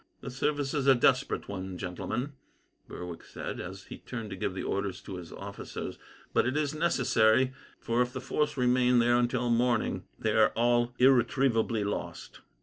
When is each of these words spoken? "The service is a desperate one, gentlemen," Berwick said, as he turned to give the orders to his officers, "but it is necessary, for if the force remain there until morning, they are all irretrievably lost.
"The 0.21 0.31
service 0.31 0.73
is 0.73 0.87
a 0.87 0.95
desperate 0.95 1.47
one, 1.47 1.77
gentlemen," 1.77 2.33
Berwick 2.87 3.23
said, 3.23 3.59
as 3.59 3.83
he 3.83 3.99
turned 3.99 4.31
to 4.31 4.35
give 4.35 4.55
the 4.55 4.63
orders 4.63 4.99
to 5.01 5.17
his 5.17 5.31
officers, 5.31 5.99
"but 6.33 6.47
it 6.47 6.57
is 6.57 6.73
necessary, 6.73 7.53
for 7.79 8.01
if 8.01 8.11
the 8.11 8.19
force 8.19 8.57
remain 8.57 8.97
there 8.97 9.17
until 9.19 9.51
morning, 9.51 10.05
they 10.17 10.31
are 10.31 10.49
all 10.55 10.95
irretrievably 10.97 11.83
lost. 11.83 12.41